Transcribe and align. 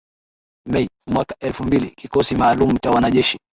May 0.71 0.87
mwaka 1.11 1.35
elfumbili 1.39 1.89
kikosi 1.91 2.35
maalumu 2.35 2.79
cha 2.79 2.91
wanajeshi 2.91 3.39